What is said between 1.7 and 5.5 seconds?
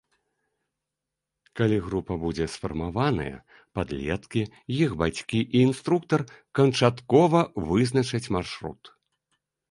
група будзе сфармаваная, падлеткі, іх бацькі